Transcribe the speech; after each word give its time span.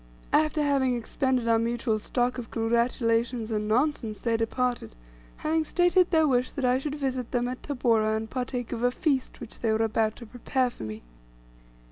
After 0.33 0.63
having 0.63 0.95
expended 0.95 1.47
our 1.47 1.59
mutual 1.59 1.99
stock 1.99 2.39
of 2.39 2.49
congratulations 2.49 3.51
and 3.51 3.67
nonsense, 3.67 4.17
they 4.17 4.35
departed, 4.35 4.95
having 5.37 5.63
stated 5.63 6.09
their 6.09 6.27
wish 6.27 6.49
that 6.53 6.65
I 6.65 6.79
should 6.79 6.95
visit 6.95 7.29
them 7.29 7.47
at 7.47 7.61
Tabora 7.61 8.15
and 8.17 8.27
partake 8.27 8.71
of 8.71 8.81
a 8.81 8.89
feast 8.89 9.39
which 9.39 9.59
they 9.59 9.71
were 9.71 9.85
about 9.85 10.15
to 10.15 10.25
prepare 10.25 10.71
for 10.71 10.81
me. 10.81 11.03